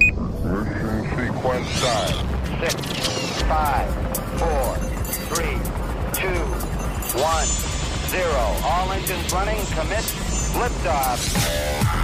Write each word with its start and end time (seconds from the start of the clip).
Mission 0.00 1.02
sequence 1.16 1.68
start. 1.70 2.12
Six, 2.60 2.74
five, 3.42 3.88
four, 4.38 4.76
three, 5.32 5.56
two, 6.12 6.40
one, 7.20 7.46
zero. 8.08 8.44
All 8.64 8.92
engines 8.92 9.32
running. 9.32 9.64
Commit. 9.74 10.04
Liftoff. 10.56 11.96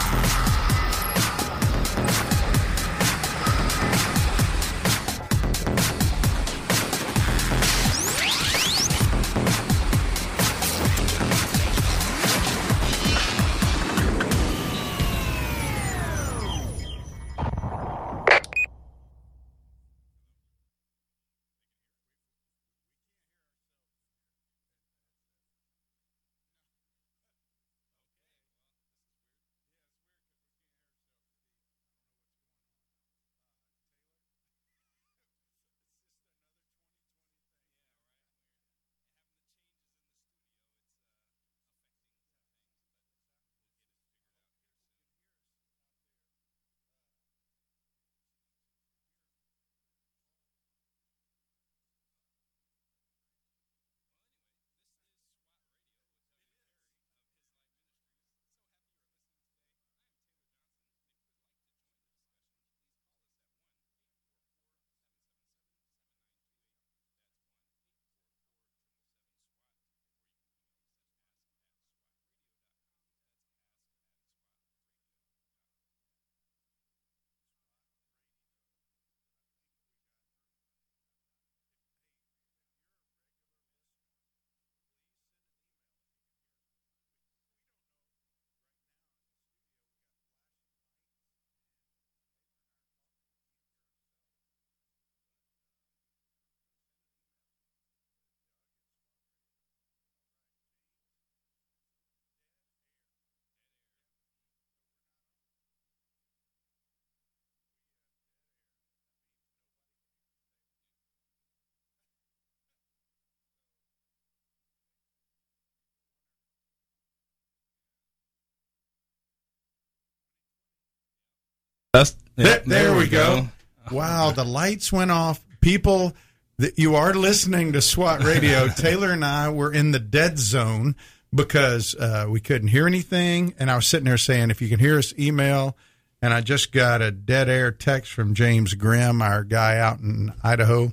That's, 121.92 122.16
There, 122.36 122.62
there 122.64 122.96
we 122.96 123.06
go. 123.06 123.48
Wow, 123.90 124.30
the 124.30 124.44
lights 124.44 124.90
went 124.90 125.10
off. 125.10 125.44
People, 125.60 126.14
that 126.58 126.78
you 126.78 126.94
are 126.94 127.12
listening 127.12 127.72
to 127.72 127.82
SWAT 127.82 128.22
Radio. 128.22 128.68
Taylor 128.76 129.10
and 129.10 129.24
I 129.24 129.50
were 129.50 129.72
in 129.72 129.90
the 129.90 129.98
dead 129.98 130.38
zone 130.38 130.96
because 131.34 131.94
uh, 131.94 132.26
we 132.30 132.40
couldn't 132.40 132.68
hear 132.68 132.86
anything, 132.86 133.54
and 133.58 133.70
I 133.70 133.76
was 133.76 133.86
sitting 133.86 134.06
there 134.06 134.16
saying, 134.16 134.50
"If 134.50 134.62
you 134.62 134.68
can 134.68 134.78
hear 134.78 134.98
us, 134.98 135.12
email." 135.18 135.76
And 136.22 136.32
I 136.32 136.40
just 136.40 136.70
got 136.70 137.02
a 137.02 137.10
dead 137.10 137.48
air 137.48 137.72
text 137.72 138.12
from 138.12 138.34
James 138.34 138.74
Grimm, 138.74 139.20
our 139.20 139.42
guy 139.42 139.78
out 139.78 139.98
in 139.98 140.32
Idaho. 140.42 140.92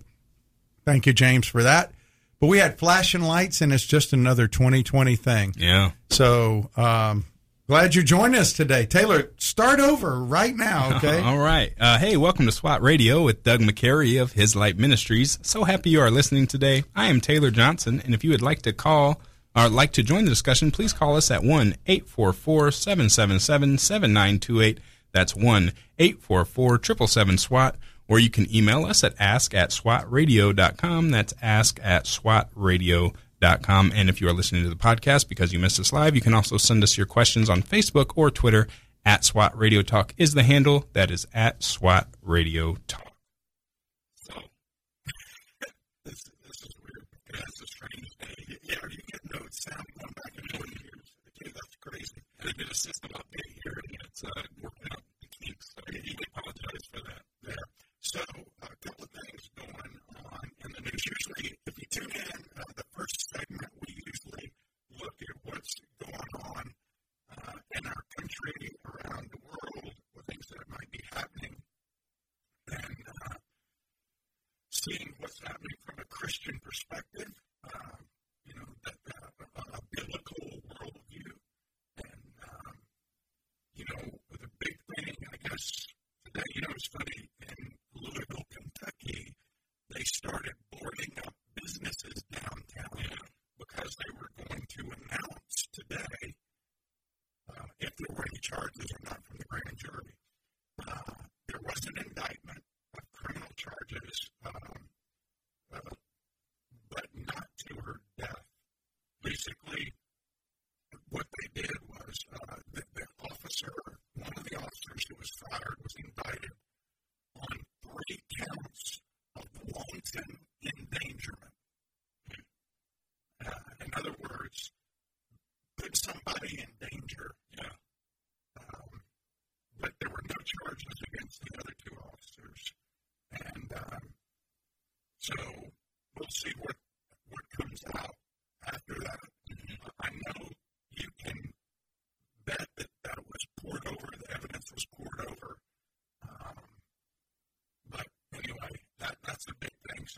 Thank 0.85 1.05
you, 1.05 1.13
James, 1.13 1.45
for 1.45 1.61
that. 1.61 1.91
But 2.39 2.47
we 2.47 2.57
had 2.57 2.79
flashing 2.79 3.21
lights, 3.21 3.61
and 3.61 3.71
it's 3.71 3.85
just 3.85 4.11
another 4.11 4.47
2020 4.47 5.15
thing. 5.15 5.53
Yeah. 5.55 5.91
So 6.09 6.71
um, 6.75 7.25
glad 7.69 7.93
you 7.93 8.01
joined 8.01 8.35
us 8.35 8.51
today. 8.51 8.83
Taylor, 8.83 9.29
start 9.37 9.79
over 9.79 10.19
right 10.19 10.55
now, 10.55 10.95
okay? 10.97 11.21
All 11.21 11.37
right. 11.37 11.71
Uh, 11.79 11.99
hey, 11.99 12.17
welcome 12.17 12.47
to 12.47 12.51
SWAT 12.51 12.81
Radio 12.81 13.21
with 13.21 13.43
Doug 13.43 13.59
McCary 13.59 14.19
of 14.19 14.33
His 14.33 14.55
Light 14.55 14.75
Ministries. 14.75 15.37
So 15.43 15.65
happy 15.65 15.91
you 15.91 16.01
are 16.01 16.09
listening 16.09 16.47
today. 16.47 16.83
I 16.95 17.09
am 17.09 17.21
Taylor 17.21 17.51
Johnson, 17.51 18.01
and 18.03 18.15
if 18.15 18.23
you 18.23 18.31
would 18.31 18.41
like 18.41 18.63
to 18.63 18.73
call 18.73 19.21
or 19.55 19.69
like 19.69 19.91
to 19.93 20.03
join 20.03 20.25
the 20.25 20.31
discussion, 20.31 20.71
please 20.71 20.93
call 20.93 21.15
us 21.15 21.29
at 21.29 21.43
1 21.43 21.75
844 21.85 22.71
777 22.71 23.77
7928. 23.77 24.79
That's 25.11 25.35
1 25.35 25.71
844 25.99 26.79
777 26.83 27.37
SWAT. 27.37 27.75
Or 28.07 28.17
you 28.17 28.31
can 28.31 28.51
email 28.51 28.85
us 28.85 29.03
at 29.03 29.13
ask 29.19 29.53
at 29.53 29.69
swatradio.com. 29.69 31.11
That's 31.11 31.35
ask 31.39 31.79
at 31.83 32.05
swatradio.com. 32.05 33.13
And 33.41 34.09
if 34.09 34.19
you 34.21 34.27
are 34.27 34.33
listening 34.33 34.63
to 34.63 34.69
the 34.69 34.75
podcast 34.75 35.29
because 35.29 35.53
you 35.53 35.59
missed 35.59 35.79
us 35.79 35.93
live, 35.93 36.15
you 36.15 36.21
can 36.21 36.33
also 36.33 36.57
send 36.57 36.83
us 36.83 36.97
your 36.97 37.05
questions 37.05 37.49
on 37.49 37.61
Facebook 37.63 38.11
or 38.15 38.31
Twitter. 38.31 38.67
At 39.05 39.23
SWAT 39.23 39.57
Radio 39.57 39.81
Talk 39.81 40.13
is 40.17 40.33
the 40.33 40.43
handle. 40.43 40.85
That 40.91 41.09
is 41.09 41.25
at 41.33 41.63
SWAT 41.63 42.09
Radio 42.21 42.75
Talk. 42.87 43.13
this, 46.03 46.21
this 46.43 46.59
is 46.61 46.75
weird 46.83 47.07
because 47.25 47.45
it's 47.47 47.61
a 47.61 47.67
strange 47.67 48.09
day. 48.19 48.35
Yeah, 48.63 48.75
you 48.91 48.99
get 49.09 49.21
no 49.33 49.39
sound 49.51 49.85
going 49.97 50.13
back 50.13 50.33
and 50.35 50.51
forth 50.51 50.69
here. 50.81 50.99
Okay, 51.31 51.51
that's 51.55 51.75
crazy. 51.79 52.21
They 52.43 52.51
did 52.51 52.69
a 52.69 52.75
system 52.75 53.11
update 53.15 53.53
here 53.63 53.79
and 53.87 53.97
it's 54.03 54.23
uh, 54.23 54.43
working 54.61 54.87
out 54.91 55.01
the 55.21 55.27
kinks. 55.41 55.71
So 55.73 55.81
I 55.87 55.91
really 55.95 56.27
apologize 56.35 56.85
for 56.91 56.99
that 57.07 57.21
there. 57.43 57.65
So 58.01 58.19
a 58.19 58.67
couple 58.83 59.05
of 59.05 59.11
things 59.15 59.49
going 59.55 59.93
on 60.27 60.43
in 60.65 60.71
the 60.75 60.81
news. 60.81 61.03
Usually, 61.07 61.55
if 61.65 61.73
you 61.79 61.87
tune 61.89 62.11
in, 62.11 62.39
uh, 62.59 62.63
the 62.75 62.83
first 62.91 63.15
segment 63.31 63.71
we 63.79 63.95
usually 64.05 64.51
look 64.99 65.15
at 65.21 65.35
what's 65.43 65.75
going 66.03 66.33
on 66.43 66.63
uh, 67.31 67.57
in 67.75 67.85
our 67.85 68.03
country, 68.17 68.71
around 68.85 69.29
the 69.31 69.39
world, 69.45 69.93
with 70.15 70.25
things 70.25 70.47
that 70.49 70.67
might 70.69 70.91
be 70.91 70.99
happening, 71.13 71.55
and 72.71 72.97
uh, 73.07 73.35
seeing 74.71 75.13
what's 75.19 75.39
happening 75.41 75.77
from 75.85 75.99
a 75.99 76.05
Christian 76.09 76.59
perspective, 76.63 77.31
uh, 77.63 77.97
you 78.45 78.53
know, 78.55 78.69
that, 78.85 78.97
uh, 79.13 79.61
a, 79.61 79.77
a 79.77 79.81
biblical 79.91 80.45
worldview. 80.67 81.31
And, 81.97 82.33
um, 82.43 82.73
you 83.73 83.85
know, 83.93 84.03
the 84.31 84.49
big 84.59 84.75
thing, 84.95 85.15
I 85.31 85.49
guess, 85.49 85.87
today, 86.25 86.47
you 86.55 86.61
know, 86.61 86.73
it's 86.73 86.87
funny, 86.87 87.29
in 87.47 87.71
Louisville, 87.95 88.47
Kentucky, 88.51 89.33
they 89.89 90.03
started 90.03 90.53
boarding 90.71 91.13
up 91.25 91.33
businesses 91.55 92.23
downtown 92.31 93.17
because 93.57 93.95
they 93.97 94.11
were 94.17 94.45
going 94.47 94.65
to 94.69 94.81
announce 94.83 95.67
today 95.73 96.33
uh, 97.49 97.65
if 97.79 97.91
there 97.97 98.15
charges 98.79 98.91
or 98.95 99.09
not 99.09 99.19
from 99.27 99.37
the 99.39 99.45
grand 99.49 99.77
jury. 99.77 100.18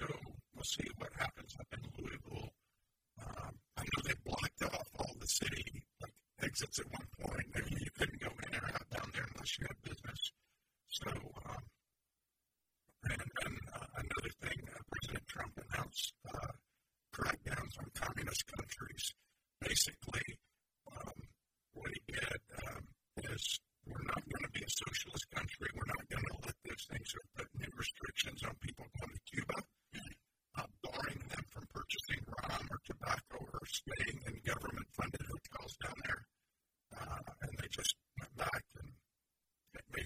So 0.01 0.07
we'll 0.55 0.63
see 0.63 0.87
what 0.97 1.11
happens 1.15 1.55
up 1.59 1.67
in 1.73 1.79
Louisville. 1.95 2.49
Um, 3.21 3.53
I 3.77 3.81
know 3.81 4.01
they 4.03 4.15
blocked 4.25 4.63
off 4.63 4.87
all 4.97 5.13
the 5.19 5.27
city 5.27 5.83
like 6.01 6.13
exits 6.41 6.79
at 6.79 6.89
one 6.89 7.05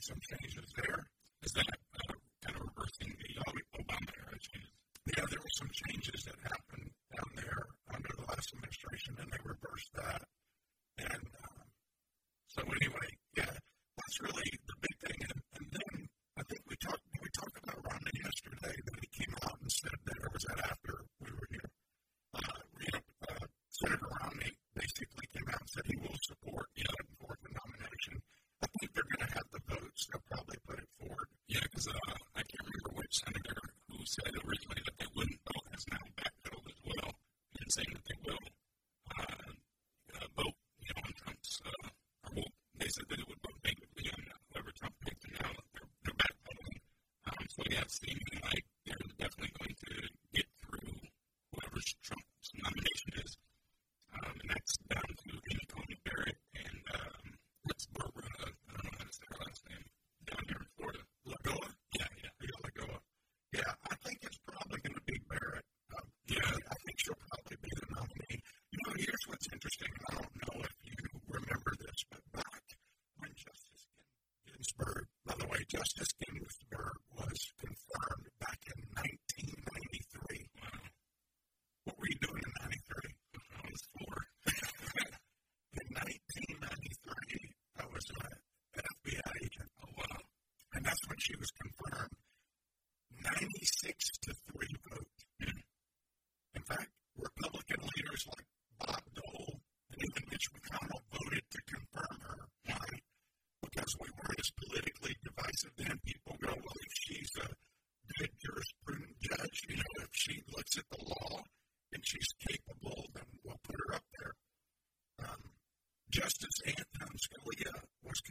some 0.06 0.20
changes 0.22 0.72
there. 0.78 1.15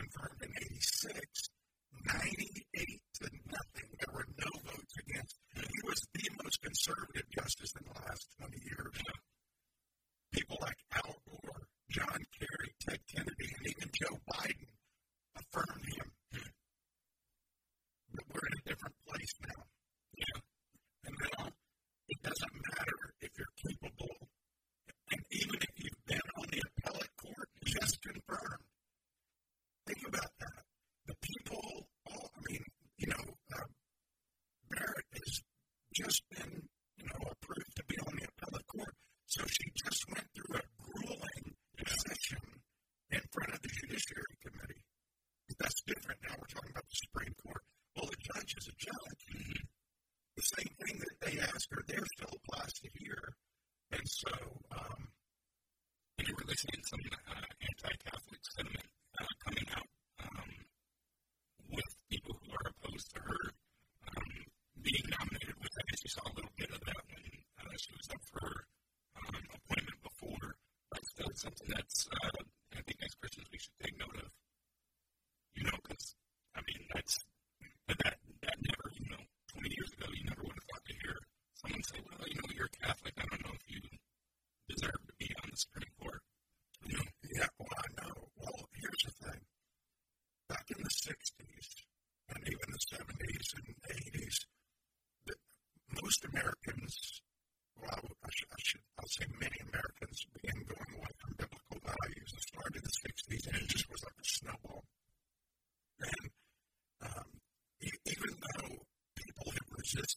confirmed 0.04 0.42
in 0.42 0.50
86 0.60 1.33
different. 46.04 46.20
Now 46.28 46.36
we're 46.38 46.52
talking 46.52 46.70
about 46.70 46.84
the 46.84 46.96
Supreme 46.96 47.34
Court. 47.42 47.62
Well, 47.96 48.06
the 48.06 48.16
judge 48.20 48.54
is 48.58 48.68
a 48.68 48.76
judge. 48.76 49.13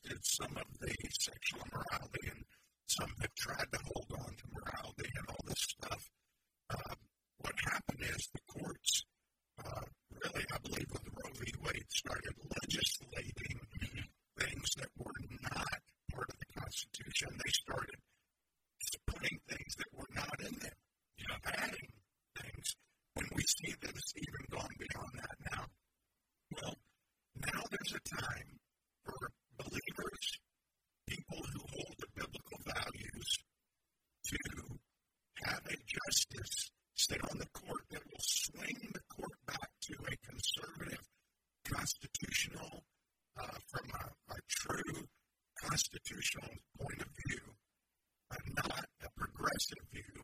resisted 0.07 0.25
some 0.25 0.57
of 0.57 0.79
the 0.79 0.93
sexual 1.19 1.61
immorality, 1.65 2.29
and 2.31 2.45
some 2.87 3.09
have 3.21 3.35
tried 3.35 3.65
to 3.71 3.79
hold 3.85 4.06
constitutional, 41.77 42.83
uh, 43.39 43.57
from 43.69 43.85
a, 44.01 44.33
a 44.33 44.39
true 44.49 45.05
constitutional 45.61 46.49
point 46.79 47.01
of 47.01 47.07
view, 47.27 47.41
and 48.31 48.55
not 48.55 48.85
a 49.03 49.09
progressive 49.17 49.83
view. 49.93 50.16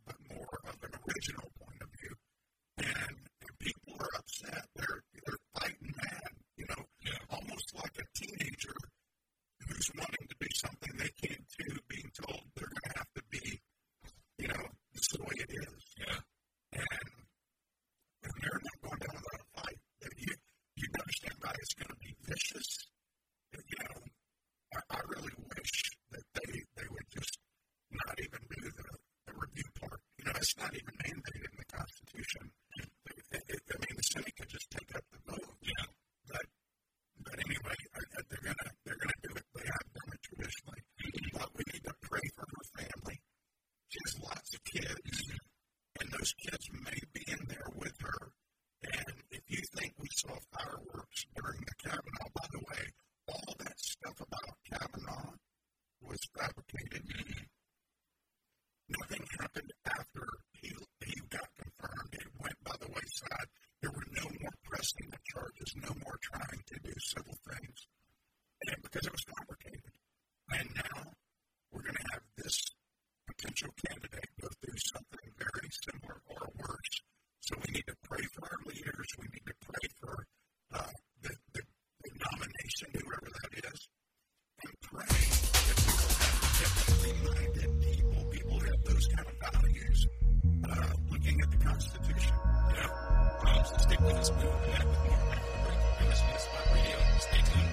with 94.03 94.15
us. 94.15 94.31
We 94.31 94.35
will 94.37 94.53
be 94.63 94.71
back 94.71 94.85
with 94.85 94.99
more 95.03 96.73
Radio. 96.73 96.97
Stay 97.19 97.41
tuned. 97.45 97.69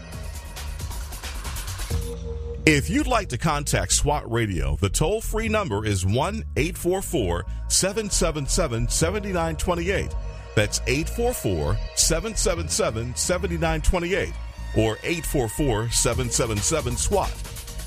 If 2.66 2.90
you'd 2.90 3.06
like 3.06 3.28
to 3.30 3.38
contact 3.38 3.92
SWAT 3.92 4.30
Radio, 4.30 4.76
the 4.76 4.88
toll 4.88 5.20
free 5.20 5.48
number 5.48 5.84
is 5.84 6.04
1 6.06 6.44
844 6.56 7.44
777 7.68 8.88
7928. 8.88 10.14
That's 10.54 10.80
844 10.86 11.76
777 11.96 13.14
7928 13.14 14.32
or 14.76 14.98
844 15.02 15.90
777 15.90 16.96
SWAT. 16.96 17.32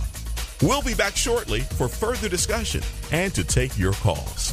We'll 0.62 0.82
be 0.82 0.94
back 0.94 1.16
shortly 1.16 1.60
for 1.60 1.88
further 1.88 2.28
discussion 2.28 2.82
and 3.12 3.34
to 3.34 3.42
take 3.42 3.78
your 3.78 3.94
calls. 3.94 4.52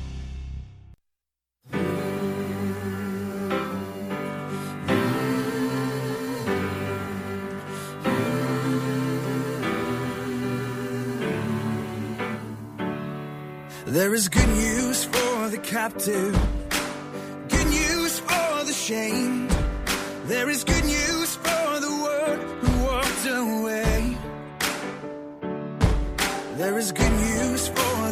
There 13.91 14.13
is 14.13 14.29
good 14.29 14.47
news 14.47 15.03
for 15.03 15.49
the 15.49 15.57
captive, 15.57 16.31
good 17.49 17.67
news 17.67 18.19
for 18.19 18.63
the 18.63 18.71
shamed. 18.71 19.49
There 20.27 20.49
is 20.49 20.63
good 20.63 20.85
news 20.85 21.35
for 21.35 21.79
the 21.85 21.91
one 22.15 22.39
who 22.61 22.83
walked 22.85 23.25
away. 23.25 24.17
There 26.55 26.77
is 26.77 26.93
good 26.93 27.11
news 27.11 27.67
for 27.67 28.10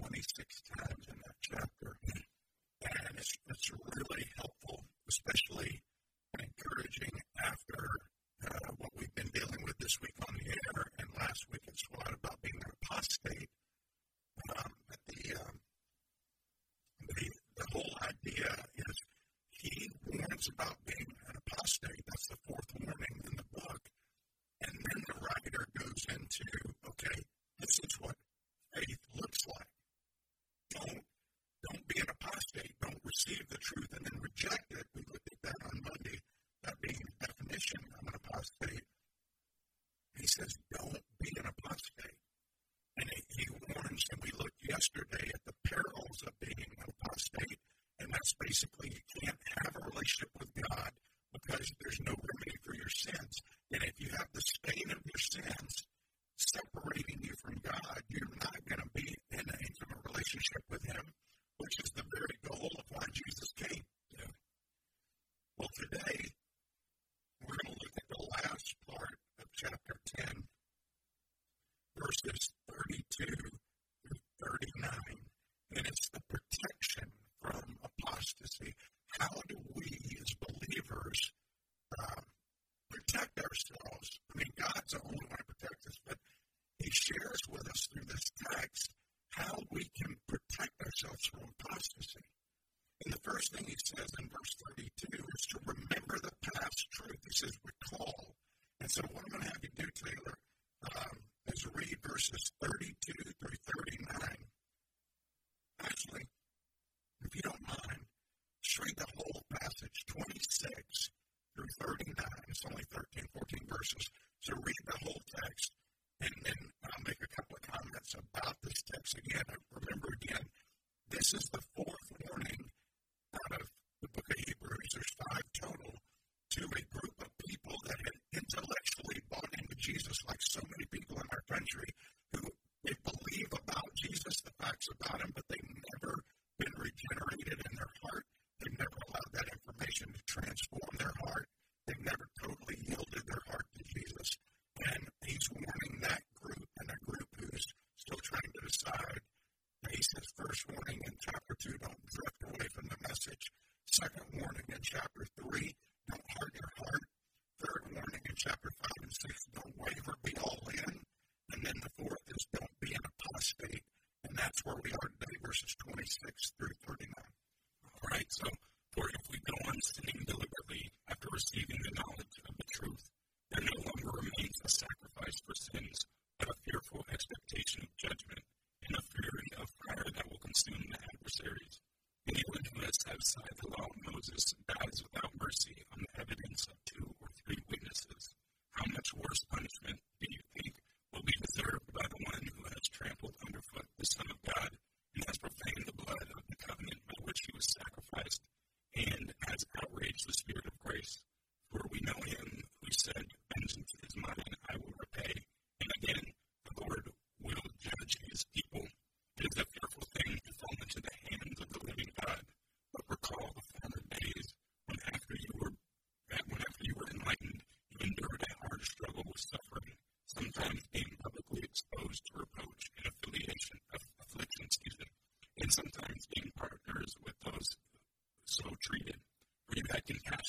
26 0.00 0.62
times 0.78 1.04
in 1.12 1.16
that 1.20 1.36
chapter. 1.44 1.96
And 2.80 3.18
it's, 3.18 3.32
it's 3.48 3.70
really 3.70 4.24
helpful, 4.40 4.88
especially 5.08 5.79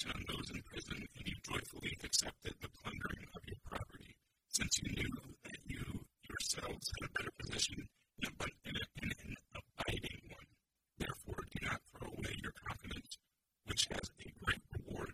on 0.07 0.21
those 0.27 0.49
in 0.49 0.61
prison, 0.63 0.97
and 0.97 1.25
you 1.27 1.35
joyfully 1.43 1.93
accepted 2.03 2.53
the 2.61 2.69
plundering 2.81 3.25
of 3.35 3.41
your 3.45 3.61
property, 3.65 4.15
since 4.49 4.73
you 4.81 4.89
knew 4.95 5.15
that 5.43 5.61
you 5.65 5.83
yourselves 6.29 6.85
had 6.99 7.09
a 7.09 7.13
better 7.13 7.33
position 7.39 7.87
in, 8.21 8.29
abun- 8.29 8.61
in, 8.65 8.75
a, 8.75 8.85
in 9.03 9.09
an 9.11 9.35
abiding 9.53 10.19
one. 10.29 10.49
Therefore, 10.97 11.41
do 11.51 11.59
not 11.65 11.81
throw 11.93 12.09
away 12.09 12.33
your 12.41 12.53
confidence, 12.67 13.17
which 13.65 13.87
has 13.91 14.09
a 14.21 14.29
great 14.45 14.63
reward. 14.77 15.13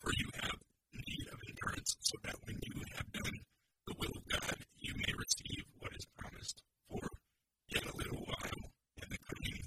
For 0.00 0.10
you 0.16 0.28
have 0.42 0.58
need 0.94 1.26
of 1.32 1.38
endurance, 1.48 1.96
so 2.00 2.16
that 2.24 2.36
when 2.44 2.58
you 2.62 2.82
have 2.96 3.12
done 3.12 3.36
the 3.86 3.94
will 3.98 4.14
of 4.16 4.28
God, 4.28 4.56
you 4.78 4.94
may 4.96 5.12
receive 5.16 5.64
what 5.78 5.92
is 5.96 6.06
promised. 6.16 6.62
For 6.88 7.04
yet 7.68 7.84
a 7.84 7.96
little 7.96 8.24
while, 8.24 8.62
and 9.02 9.10
the 9.10 9.18
coming 9.18 9.60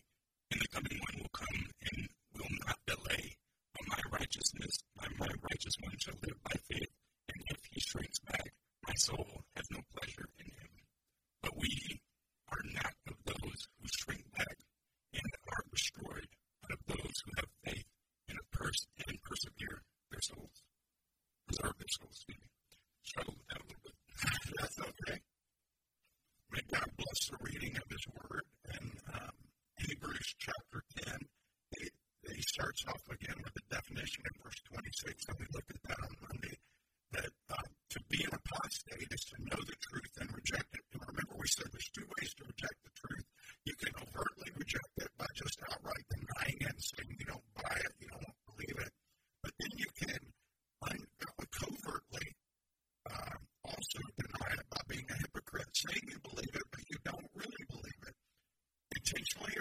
and 0.52 0.62
the 0.62 0.67
coming 0.67 0.97
one 1.00 1.15
will 1.21 1.34
come 1.34 1.62
and 1.91 2.08
will 2.36 2.54
not 2.65 2.78
delay. 2.88 3.36
But 3.74 3.97
my 3.97 4.19
righteousness, 4.19 4.84
my, 4.97 5.08
my 5.19 5.32
righteous 5.50 5.76
one 5.82 5.95
shall 6.00 6.19
live 6.21 6.39
by 6.43 6.56
faith, 6.69 6.91
and 7.30 7.39
if 7.52 7.60
he 7.71 7.80
shrinks 7.80 8.19
back, 8.19 8.54
my 8.88 8.93
soul 8.95 9.43
has 9.56 9.65
no 9.71 9.80
pleasure 9.95 10.28
in 10.39 10.45
him. 10.45 10.71
But 11.41 11.58
we 11.58 11.71
are 12.52 12.65
not 12.74 12.93
of 13.08 13.17
those 13.26 13.60
who 13.80 13.88
shrink 14.00 14.24
back 14.36 14.58
and 15.13 15.32
are 15.54 15.63
destroyed, 15.71 16.28
but 16.62 16.71
of 16.71 16.82
those 16.88 17.15
who 17.24 17.32
have 17.38 17.50
faith 17.63 17.88
and 18.28 18.38
have 18.38 18.52
pers- 18.52 18.88
and 19.08 19.21
persevere 19.24 19.82
their 20.12 20.21
souls. 20.21 20.58
Preserve 21.47 21.78
their 21.78 21.93
souls, 22.00 22.15
excuse 22.15 22.39
me. 22.39 22.50
Struggle 23.04 23.36
with 23.38 23.47
that 23.47 23.62
a 23.62 23.67
little 23.67 23.84
bit. 23.84 23.95
That's 24.60 24.80
okay. 24.80 25.19
May 26.52 26.63
God 26.67 26.89
bless 27.00 27.19
the 27.32 27.39
reading 27.47 27.76
of 27.80 27.88
His 27.89 28.06
Word. 28.12 28.45
And 28.76 28.91
um, 29.15 29.36
Hebrews 29.80 30.36
chapter 30.38 30.84
10, 31.08 31.15
it, 31.80 31.93
he 32.28 32.41
starts 32.43 32.86
off 32.88 33.02
again 33.10 33.39
with 33.43 33.56
the 33.56 33.65
definition 33.71 34.21
in 34.28 34.36
verse 34.43 34.60
26, 34.67 35.32
and 35.32 35.38
we 35.39 35.47
looked 35.56 35.71
at 35.71 35.84
that 35.89 36.00
on 36.04 36.13
Monday, 36.28 36.56
that 37.15 37.32
um, 37.56 37.69
to 37.91 38.00
be 38.08 38.19
an 38.23 38.36
apostate 38.36 39.10
is 39.12 39.23
to 39.32 39.38
know 39.48 39.60
the 39.63 39.80
truth 39.80 40.13
and 40.19 40.30
reject 40.32 40.69
it. 40.76 40.84
And 40.91 41.02
remember, 41.08 41.36
we 41.39 41.48
said 41.48 41.67
there's 41.71 41.91
two 41.95 42.08
ways 42.19 42.32
to 42.36 42.43
reject 42.48 42.78
the 42.84 42.93
truth. 43.00 43.28
You 43.65 43.76
can 43.80 43.93
overtly 44.00 44.52
reject 44.56 44.93
it 45.00 45.12
by 45.17 45.28
just 45.36 45.60
outright 45.71 46.06
denying 46.12 46.60
it 46.62 46.71
and 46.71 46.84
saying 46.84 47.12
you 47.15 47.28
don't 47.28 47.50
buy 47.56 47.76
it, 47.80 47.93
you 48.00 48.08
don't 48.12 48.36
believe 48.48 48.78
it. 48.86 48.93
But 49.43 49.52
then 49.60 49.71
you 49.76 49.89
can 49.98 50.21
un- 50.88 51.10
covertly 51.52 52.28
um, 53.10 53.39
also 53.65 54.00
deny 54.17 54.52
it 54.56 54.65
by 54.69 54.82
being 54.88 55.08
a 55.10 55.17
hypocrite, 55.19 55.69
saying 55.73 56.06
you 56.08 56.19
believe 56.23 56.54
it, 56.54 56.67
but 56.71 56.84
you 56.89 56.98
don't 57.04 57.30
really 57.36 57.65
believe 57.69 58.02
it, 58.08 58.15
intentionally 58.95 59.54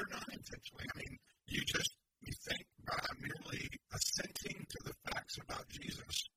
or 0.60 0.84
not 0.84 0.84
intentionally. 0.84 0.86
I 0.94 0.98
mean, 0.98 1.18
you 1.48 1.60
just 1.66 1.92
you 2.20 2.32
think 2.48 2.64
by 2.84 3.00
merely 3.20 3.68
assenting 3.94 4.66
to 4.68 4.78
the 4.84 4.94
facts 5.10 5.38
about 5.40 5.68
Jesus 5.68 6.28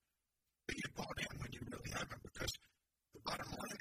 that 0.67 0.75
you 0.75 0.87
bought 0.95 1.19
in 1.19 1.39
when 1.39 1.51
you 1.51 1.59
really 1.67 1.91
haven't. 1.91 2.23
Because 2.23 2.53
the 3.13 3.19
bottom 3.25 3.51
line 3.51 3.73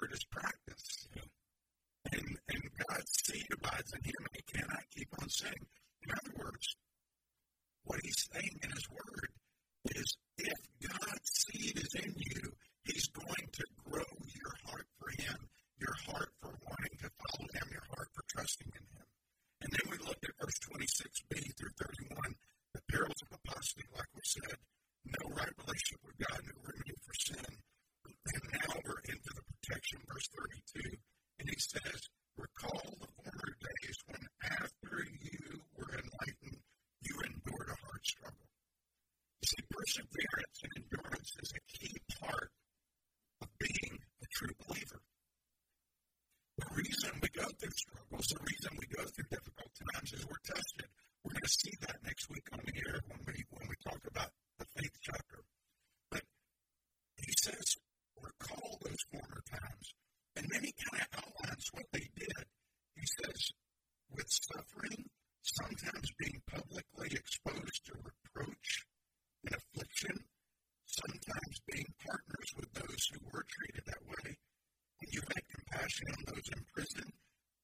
word 0.00 0.10
is 0.12 0.24
practice. 0.30 1.08
And, 2.12 2.28
and 2.48 2.62
God's 2.88 3.12
seed 3.24 3.46
abides 3.52 3.92
in 3.92 4.02
him, 4.02 4.20
and 4.24 4.34
he 4.34 4.44
cannot 4.48 4.84
keep 4.90 5.08
on 5.20 5.28
sinning. 5.28 5.66
In 6.02 6.08
other 6.10 6.34
words, 6.40 6.66
what 7.84 8.00
he's 8.02 8.24
saying 8.32 8.56
in 8.62 8.70
his 8.70 8.88
word 8.88 9.28
is 9.96 10.16
if 10.38 10.60
God's 10.80 11.28
seed 11.28 11.76
is 11.76 11.94
in 12.00 12.14
you, 12.16 12.42
he's 12.84 13.08
going 13.12 13.46
to 13.52 13.64
grow 13.84 14.10
your 14.32 14.54
heart 14.64 14.88
for 14.98 15.10
him, 15.20 15.38
your 15.76 15.96
heart 16.08 16.32
for 16.40 16.56
wanting 16.56 16.96
to 17.04 17.10
follow 17.20 17.46
him, 17.52 17.66
your 17.70 17.86
heart 17.92 18.08
for 18.16 18.24
trusting 18.32 18.72
in 18.72 18.86
him. 18.96 19.08
And 19.60 19.70
then 19.70 19.86
we 19.92 19.98
looked 20.00 20.24
at 20.24 20.40
verse 20.40 20.58
26b 20.72 21.36
through 21.60 21.76
31, 22.16 22.16
the 22.72 22.82
perils 22.88 23.20
of 23.28 23.36
apostasy, 23.36 23.84
like 23.92 24.08
we 24.16 24.24
said, 24.24 24.56
no 25.04 25.36
right 25.36 25.52
relationship 25.60 26.00
with 26.00 26.16
God, 26.16 26.40
no 26.48 26.56
remedy 26.64 26.96
for 27.04 27.16
sin. 27.20 27.52
And 28.08 28.42
now 28.56 28.72
we're 28.84 29.04
into 29.04 29.30
protection, 29.90 30.06
verse 30.12 30.28
32. 30.78 30.96
And 31.40 31.48
he 31.48 31.58
says, 31.58 32.00
Recall 32.38 32.96
the 33.00 33.10
former 33.20 33.52
days 33.60 33.96
when 34.06 34.22
after 34.62 34.96
you 35.20 35.60
were 35.76 35.92
enlightened, 35.92 36.62
you 37.02 37.14
endured 37.26 37.68
a 37.68 37.80
hard 37.84 38.04
struggle. 38.04 38.48
You 39.42 39.46
see, 39.46 39.62
perseverance 39.68 40.58
and 40.64 40.72
endurance 40.78 41.32
is 41.42 41.52
a 41.52 41.62
key 41.68 41.96
part 42.20 42.50
of 43.42 43.48
being 43.58 43.98
a 44.22 44.26
true 44.32 44.54
believer. 44.64 45.00
The 46.58 46.68
reason 46.76 47.12
we 47.20 47.28
go 47.32 47.48
through 47.56 47.76
struggles, 47.76 48.28
the 48.28 48.40
reason 48.40 48.70
we 48.78 48.88
go 48.88 49.04
through 49.04 49.28
difficult 49.32 49.72
times 49.92 50.12
is 50.12 50.24
we're 50.24 50.44
tested. 50.44 50.88
We're 51.24 51.36
going 51.36 51.50
to 51.50 51.60
see 51.60 51.76
that 51.88 52.04
next 52.04 52.28
week 52.30 52.46
on 52.52 52.60
the 52.64 52.76
air 52.88 53.00
when 53.08 53.20
we 53.26 53.44
when 53.52 53.68
we 53.68 53.76
talk 53.84 54.00
about 54.08 54.32
the 54.60 54.66
faith 54.76 54.96
chapter. 55.00 55.44
But 56.08 56.24
he 57.16 57.32
says, 57.44 57.76
recall 58.20 58.78
those 58.84 59.02
former 59.10 59.42
times. 59.48 59.86
And 60.36 60.46
then 60.52 60.62
he 60.62 60.72
kind 60.72 61.02
of 61.02 61.24
outlines 61.24 61.66
what 61.72 61.88
they 61.92 62.06
did. 62.16 62.44
He 62.94 63.06
says, 63.20 63.40
with 64.12 64.28
suffering, 64.28 65.08
sometimes 65.42 66.08
being 66.18 66.40
publicly 66.46 67.10
exposed 67.16 67.80
to 67.86 67.94
reproach 67.98 68.68
and 69.44 69.54
affliction, 69.56 70.16
sometimes 70.86 71.56
being 71.72 71.90
partners 72.06 72.50
with 72.56 72.70
those 72.72 73.02
who 73.12 73.20
were 73.32 73.44
treated 73.48 73.84
that 73.86 74.04
way. 74.06 74.28
When 75.00 75.10
you 75.12 75.22
had 75.24 75.44
compassion 75.48 76.08
on 76.12 76.22
those 76.28 76.48
in 76.52 76.62
prison, 76.76 77.08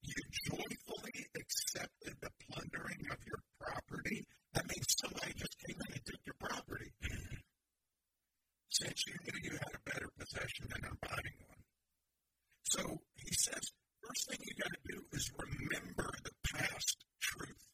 you 0.03 0.19
joyfully 0.49 1.19
accepted 1.37 2.15
the 2.21 2.33
plundering 2.49 3.03
of 3.13 3.21
your 3.27 3.43
property. 3.61 4.25
That 4.55 4.69
means 4.69 4.89
somebody 5.01 5.33
just 5.37 5.57
came 5.67 5.77
in 5.77 5.93
and 5.93 6.05
took 6.07 6.23
your 6.25 6.39
property. 6.41 6.91
Since 8.77 9.07
you 9.07 9.15
knew 9.25 9.39
you 9.43 9.53
had 9.57 9.73
a 9.73 9.91
better 9.91 10.09
possession 10.21 10.69
than 10.69 10.85
an 10.85 10.99
abiding 11.01 11.41
one. 11.49 11.65
So 12.65 13.01
he 13.17 13.33
says, 13.33 13.73
first 14.05 14.29
thing 14.29 14.39
you 14.45 14.55
got 14.61 14.69
to 14.69 14.93
do 14.93 15.01
is 15.13 15.33
remember 15.33 16.11
the 16.25 16.37
past 16.53 17.05
truth. 17.23 17.65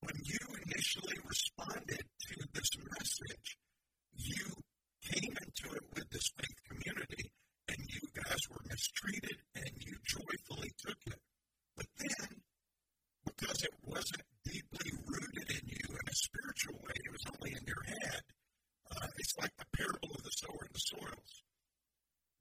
When 0.00 0.16
you 0.24 0.38
initially 0.66 1.16
responded 1.24 2.04
to 2.04 2.34
this 2.52 2.70
message, 2.76 3.56
you 4.12 4.44
came 5.08 5.32
into 5.40 5.74
it 5.74 5.84
with 5.94 6.10
this 6.10 6.28
faith 6.36 6.58
community 6.68 7.32
and 7.68 7.78
you 7.88 8.04
guys 8.12 8.40
were 8.50 8.60
mistreated 8.68 9.38
and 9.56 9.72
you 9.80 9.96
joyfully 10.04 10.70
took 10.84 11.00
it. 11.06 11.20
But 11.76 11.86
then, 11.96 12.42
because 13.24 13.62
it 13.64 13.72
wasn't 13.90 14.26
deeply 14.46 14.90
rooted 15.06 15.48
in 15.50 15.64
you 15.66 15.86
in 15.90 16.06
a 16.06 16.14
spiritual 16.14 16.78
way, 16.78 16.94
it 16.94 17.12
was 17.12 17.26
only 17.34 17.50
in 17.58 17.64
your 17.66 17.84
head. 17.86 18.22
Uh, 18.90 19.10
it's 19.18 19.34
like 19.38 19.54
the 19.58 19.70
parable 19.74 20.10
of 20.14 20.22
the 20.22 20.34
sower 20.38 20.62
and 20.62 20.74
the 20.74 20.86
soils. 20.94 21.32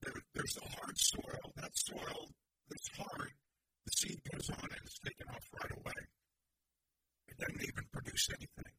There, 0.01 0.21
there's 0.33 0.55
the 0.55 0.69
hard 0.77 0.97
soil. 0.97 1.45
That 1.57 1.73
soil 1.73 2.29
that's 2.69 2.89
hard, 2.97 3.33
the 3.85 3.91
seed 3.97 4.21
goes 4.29 4.49
on 4.53 4.69
and 4.69 4.81
it's 4.85 5.01
taken 5.01 5.27
off 5.33 5.45
right 5.57 5.73
away. 5.73 6.01
It 7.27 7.37
doesn't 7.37 7.65
even 7.65 7.85
produce 7.91 8.29
anything. 8.29 8.73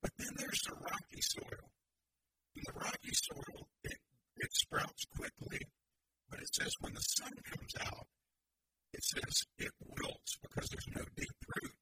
But 0.00 0.12
then 0.16 0.32
there's 0.36 0.64
the 0.64 0.76
rocky 0.80 1.20
soil. 1.20 1.68
In 2.56 2.62
the 2.64 2.78
rocky 2.80 3.12
soil, 3.12 3.68
it, 3.84 3.98
it 4.36 4.50
sprouts 4.52 5.04
quickly, 5.16 5.60
but 6.30 6.40
it 6.40 6.54
says 6.54 6.72
when 6.80 6.94
the 6.94 7.04
sun 7.20 7.32
comes 7.52 7.74
out, 7.84 8.06
it 8.92 9.04
says 9.04 9.42
it 9.58 9.72
wilts 9.80 10.38
because 10.40 10.68
there's 10.70 10.88
no 10.96 11.04
deep 11.16 11.36
root. 11.62 11.73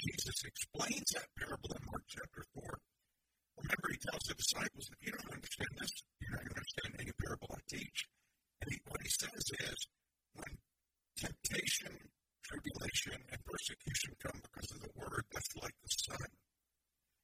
Jesus 0.00 0.38
explains 0.44 1.08
that 1.12 1.28
parable 1.36 1.70
in 1.76 1.82
Mark 1.84 2.04
chapter 2.08 2.42
4, 2.56 2.64
remember 3.60 3.88
he 3.92 4.00
tells 4.00 4.24
the 4.24 4.34
disciples, 4.34 4.88
if 4.88 5.00
you 5.04 5.12
don't 5.12 5.36
understand 5.36 5.72
this, 5.76 5.92
you're 6.20 6.32
not 6.32 6.40
going 6.40 6.56
to 6.56 6.60
understand 6.60 6.90
any 7.04 7.12
parable 7.20 7.48
I 7.52 7.60
teach. 7.68 7.98
And 8.64 8.68
he, 8.72 8.78
what 8.88 9.00
he 9.04 9.12
says 9.12 9.44
is, 9.60 9.78
when 10.32 10.52
temptation, 11.20 11.92
tribulation, 12.48 13.20
and 13.28 13.40
persecution 13.44 14.16
come 14.24 14.40
because 14.40 14.70
of 14.72 14.80
the 14.80 14.94
word, 14.96 15.24
that's 15.32 15.52
like 15.60 15.76
the 15.84 15.92
sun. 16.08 16.30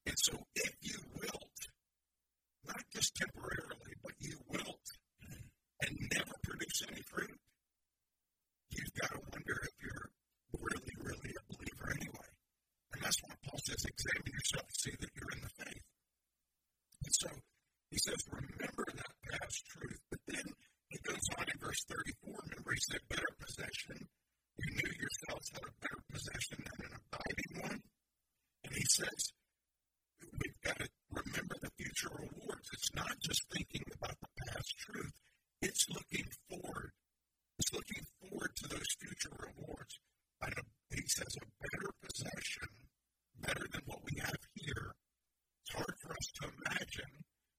And 0.07 0.19
so 0.21 0.35
if 0.55 0.73
you 0.85 0.99
wilt, 1.17 1.61
not 2.69 2.83
just 2.93 3.17
temporarily, 3.17 3.93
but 4.05 4.12
you 4.21 4.37
wilt 4.53 4.87
and 5.81 5.93
never 6.12 6.35
produce 6.45 6.85
any 6.93 7.03
fruit, 7.09 7.41
you've 8.71 8.97
got 9.01 9.11
to 9.17 9.21
wonder 9.33 9.57
if 9.65 9.75
you're 9.81 10.09
really, 10.61 10.95
really 11.01 11.33
a 11.33 11.43
believer 11.53 11.89
anyway. 12.01 12.31
And 12.93 13.03
that's 13.03 13.21
why 13.23 13.35
Paul 13.57 13.73
says, 13.73 13.88
examine 13.88 14.37
yourself 14.37 14.69
to 14.69 14.77
see 14.85 14.97
that 15.01 15.12
you're 15.16 15.33
in 15.33 15.40
the 15.40 15.55
faith. 15.64 15.87
And 17.09 17.14
so 17.16 17.31
he 17.88 17.97
says, 18.05 18.21
remember 18.29 18.85
that 18.85 19.16
past 19.33 19.64
truth. 19.73 19.97
But 20.12 20.21
then 20.29 20.45
he 20.92 21.01
goes 21.01 21.25
on 21.40 21.49
in 21.49 21.57
verse 21.57 21.81
34, 21.88 22.37
remember 22.37 22.77
he 22.77 22.85
said, 22.85 23.01
better 23.09 23.33
possession. 23.40 24.12
You 24.61 24.69
knew 24.77 24.92
yourselves 24.92 25.49
had 25.57 25.64
a 25.64 25.73
better 25.81 26.03
possession 26.12 26.59
than 26.69 26.79
an 26.85 27.01
abiding 27.01 27.53
one. 27.64 27.81
And 28.69 28.73
he 28.77 28.85
says, 28.92 29.33
we've 30.21 30.61
got 30.61 30.77
to 30.77 30.88
remember 31.16 31.57
the 31.57 31.73
future 31.81 32.12
rewards. 32.12 32.69
It's 32.77 32.92
not 32.92 33.16
just 33.25 33.40
thinking 33.57 33.88
about 33.97 34.21
the 34.21 34.33
past 34.53 34.69
truth, 34.85 35.16
it's 35.64 35.88
looking 35.88 36.29
forward. 36.53 36.92
It's 37.57 37.73
looking 37.73 38.05
forward 38.21 38.53
to 38.53 38.69
those 38.69 39.01
future 39.01 39.33
rewards. 39.33 39.97
And 40.45 40.53
he 40.92 41.09
says, 41.09 41.33
a 41.40 41.49
better 41.57 41.88
possession, 42.05 42.86
better 43.40 43.66
than 43.72 43.83
what 43.87 44.05
we 44.05 44.18
have 44.20 44.40
here. 44.55 44.92
It's 45.64 45.75
hard 45.75 45.94
for 46.01 46.12
us 46.12 46.27
to 46.40 46.49
imagine 46.49 47.12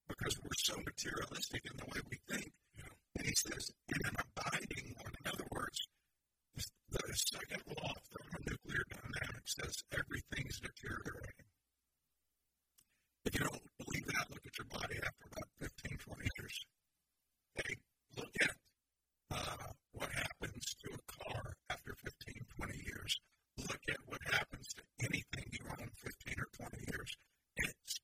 because 0.07 0.39
we're 0.41 0.63
so 0.63 0.75
materialistic 0.79 1.61
in 1.69 1.77
the 1.77 1.85
way 1.85 2.01
we 2.09 2.17
think. 2.29 2.51
And 3.17 3.25
he 3.25 3.33
says, 3.33 3.71
in 3.89 4.01
an 4.05 4.15
abiding 4.21 4.93
one. 5.01 5.13
In 5.25 5.31
other 5.31 5.47
words, 5.51 5.79
the 6.89 7.01
second 7.13 7.61
law 7.67 7.91
of 7.91 8.01
thermonuclear 8.13 8.83
dynamics 8.89 9.55
says 9.59 9.83
everything's 9.91 10.59
deteriorating. 10.59 11.47
If 13.25 13.33
you 13.35 13.43
don't 13.43 13.67
believe 13.83 14.07
that, 14.07 14.29
look 14.31 14.45
at 14.45 14.57
your 14.57 14.71
body 14.71 14.95
after 15.03 15.25
about 15.33 15.49
15, 15.59 15.97
20 15.97 16.27
years. 16.39 16.55
Okay, 17.59 17.75
look 18.15 18.33
at 18.41 18.55
uh, 19.31 19.67
what 19.91 20.09
happens 20.13 20.63
to 20.85 20.89
a 20.93 21.01
car 21.11 21.53
after 21.69 21.93
15, 22.05 22.45
20 22.55 22.73
years 22.85 23.19
look 23.57 23.81
at 23.89 24.01
what 24.05 24.21
happens 24.31 24.67
to 24.73 24.83
anything 25.01 25.45
you 25.51 25.65
own 25.69 25.89
15 25.89 26.35
or 26.37 26.49
20 26.69 26.77
years. 26.91 27.17
It's 27.57 27.96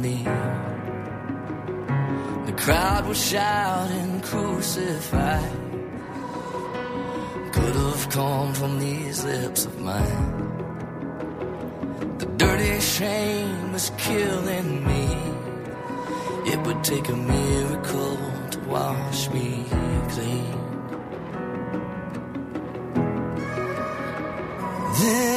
me. 0.00 0.24
The 2.46 2.52
crowd 2.52 3.06
was 3.06 3.20
shouting, 3.30 4.20
crucify. 4.20 5.42
Could 7.52 7.76
have 7.76 8.08
come 8.10 8.54
from 8.54 8.78
these 8.78 9.24
lips 9.24 9.66
of 9.66 9.78
mine. 9.80 10.32
The 12.18 12.26
dirty 12.36 12.80
shame 12.80 13.72
was 13.72 13.90
killing 13.98 14.86
me. 14.86 15.04
It 16.52 16.58
would 16.66 16.82
take 16.84 17.08
a 17.08 17.16
miracle 17.16 18.18
to 18.52 18.58
wash 18.68 19.30
me 19.30 19.64
clean. 20.08 20.58
Then 25.00 25.31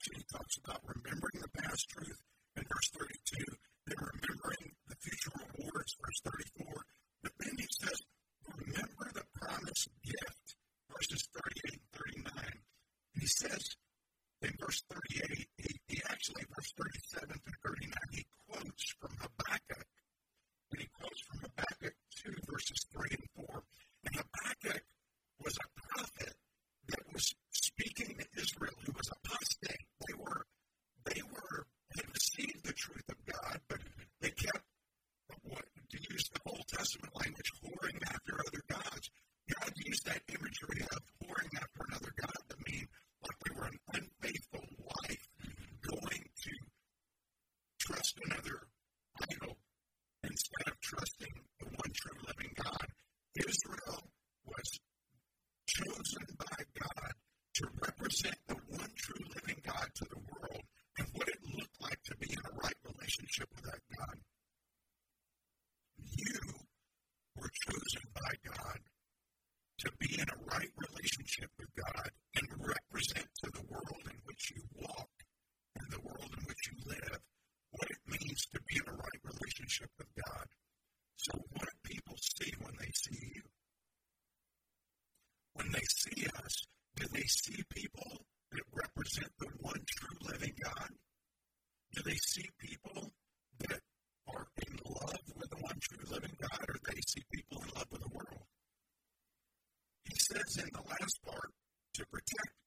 actually 0.00 0.24
talks 0.32 0.56
about 0.64 0.80
remembering 0.86 1.42
the 1.42 1.60
past 1.60 1.90
truth 1.90 2.29
in 100.62 100.68
the 100.72 100.82
last 100.88 101.18
part 101.24 101.50
to 101.94 102.04
protect 102.06 102.59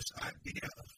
this 0.00 0.12
idea 0.24 0.68
of 0.78 0.89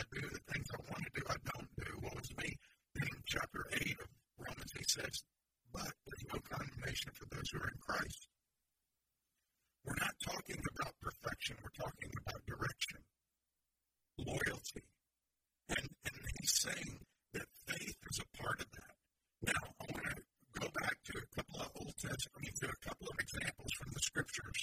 I 0.00 0.16
do, 0.16 0.24
the 0.32 0.40
things 0.48 0.64
I 0.72 0.80
want 0.88 1.04
to 1.04 1.12
do, 1.12 1.22
I 1.28 1.36
don't 1.44 1.72
do. 1.76 1.92
what 2.00 2.16
was 2.16 2.32
me. 2.40 2.56
In 2.96 3.12
chapter 3.28 3.68
8 3.68 4.00
of 4.00 4.08
Romans, 4.40 4.72
he 4.72 4.84
says, 4.88 5.12
But 5.76 5.92
there's 6.08 6.24
no 6.32 6.40
condemnation 6.40 7.12
for 7.12 7.28
those 7.28 7.44
who 7.52 7.60
are 7.60 7.68
in 7.68 7.80
Christ. 7.84 8.28
We're 9.84 10.00
not 10.00 10.16
talking 10.24 10.56
about 10.56 10.96
perfection, 11.04 11.60
we're 11.60 11.76
talking 11.76 12.08
about 12.16 12.40
direction, 12.48 13.00
loyalty. 14.24 14.88
And, 15.68 15.84
and 16.08 16.16
he's 16.40 16.56
saying 16.64 16.96
that 17.36 17.48
faith 17.68 18.00
is 18.00 18.24
a 18.24 18.28
part 18.40 18.56
of 18.64 18.72
that. 18.72 18.96
Now, 19.52 19.62
I 19.68 19.84
want 19.84 20.16
to 20.16 20.16
go 20.64 20.68
back 20.80 20.96
to 20.96 21.14
a 21.20 21.28
couple 21.36 21.60
of 21.60 21.68
Old 21.76 21.92
Testament, 22.00 22.36
I 22.36 22.40
mean, 22.40 22.56
to 22.64 22.72
a 22.72 22.84
couple 22.88 23.04
of 23.04 23.20
examples 23.20 23.72
from 23.76 23.92
the 23.92 24.00
scriptures. 24.00 24.60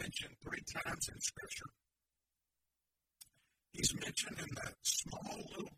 mentioned 0.00 0.34
three 0.42 0.64
times 0.72 1.08
in 1.12 1.20
Scripture. 1.20 1.70
He's 3.72 3.94
mentioned 3.94 4.38
in 4.38 4.54
that 4.64 4.74
small 4.82 5.36
little 5.50 5.69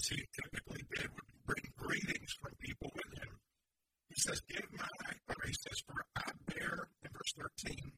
as 0.00 0.08
he 0.08 0.24
typically 0.32 0.82
did, 0.96 1.08
would 1.12 1.30
bring 1.44 1.64
greetings 1.76 2.32
from 2.40 2.52
people 2.58 2.90
with 2.94 3.18
him. 3.18 3.36
He 4.08 4.16
says, 4.16 4.40
Give 4.48 4.64
my, 4.72 5.12
or 5.28 5.36
he 5.46 5.52
says, 5.52 5.82
For 5.86 6.04
I 6.16 6.32
bear, 6.48 6.88
in 7.04 7.10
verse 7.12 7.34
13, 7.36 7.89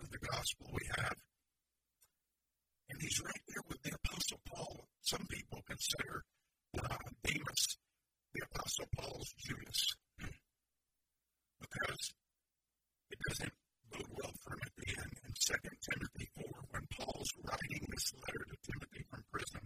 of 0.00 0.10
the 0.10 0.18
Gospel 0.18 0.66
we 0.72 0.86
have. 0.96 1.16
And 2.90 3.00
he's 3.00 3.20
right 3.20 3.44
there 3.48 3.64
with 3.68 3.82
the 3.82 3.96
Apostle 3.96 4.40
Paul. 4.46 4.88
Some 5.02 5.26
people 5.28 5.62
consider 5.66 6.24
uh, 6.78 6.96
Demas 7.22 7.78
the 8.34 8.42
Apostle 8.50 8.86
Paul's 8.98 9.32
Judas 9.38 9.94
because 11.60 12.02
it 13.10 13.18
doesn't 13.28 13.54
bode 13.90 14.10
well 14.10 14.34
for 14.42 14.54
him 14.54 14.62
at 14.66 14.74
the 14.76 14.88
end. 14.90 15.12
In 15.22 15.32
2 15.32 15.54
Timothy 15.62 16.26
4, 16.34 16.44
when 16.70 16.84
Paul's 16.90 17.32
writing 17.46 17.86
this 17.94 18.10
letter 18.14 18.44
to 18.50 18.56
Timothy 18.66 19.02
from 19.08 19.22
prison, 19.30 19.64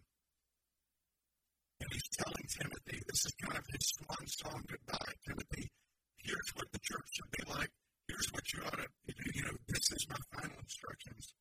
and 1.81 1.89
he's 1.93 2.11
telling 2.18 2.47
Timothy, 2.51 2.99
this 3.07 3.24
is 3.24 3.33
kind 3.41 3.57
of 3.57 3.64
his 3.70 3.87
swan 3.95 4.26
song 4.26 4.61
goodbye. 4.68 5.14
Timothy, 5.24 5.70
here's 6.18 6.51
what 6.55 6.68
the 6.72 6.83
church 6.83 7.09
should 7.14 7.33
be 7.39 7.45
like. 7.55 7.70
Here's 8.09 8.29
what 8.33 8.45
you 8.53 8.61
ought 8.66 8.83
to 8.83 8.89
do. 9.07 9.26
You 9.35 9.43
know, 9.45 9.57
this 9.68 9.87
is 9.93 10.07
my 10.11 10.20
final 10.35 10.59
instructions. 10.59 11.35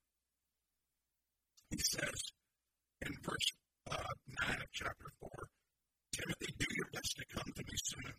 He 1.72 1.80
says 1.80 2.20
in 3.02 3.12
verse 3.24 3.48
uh, 3.90 4.14
9 4.48 4.62
of 4.62 4.72
chapter 4.72 5.10
4, 5.20 5.30
Timothy, 6.14 6.54
do 6.60 6.68
your 6.76 6.90
best 6.94 7.18
to 7.18 7.26
come 7.34 7.52
to 7.56 7.64
me 7.64 7.78
soon. 7.84 8.14